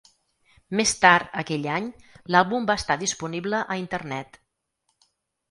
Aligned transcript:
Més 0.77 0.93
tard 1.03 1.37
aquell 1.41 1.67
any, 1.73 1.89
l'àlbum 2.37 2.65
va 2.71 2.77
estar 2.83 2.97
disponible 3.05 3.61
a 3.61 3.79
Internet. 3.83 4.43